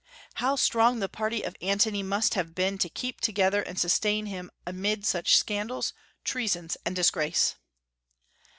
How 0.41 0.55
strong 0.55 0.97
the 0.99 1.07
party 1.07 1.43
of 1.43 1.55
Antony 1.61 2.01
must 2.01 2.33
have 2.33 2.55
been 2.55 2.79
to 2.79 2.89
keep 2.89 3.21
together 3.21 3.61
and 3.61 3.77
sustain 3.77 4.25
him 4.25 4.49
amid 4.65 5.05
such 5.05 5.37
scandals, 5.37 5.93
treasons, 6.23 6.75
and 6.87 6.95
disgrace! 6.95 7.53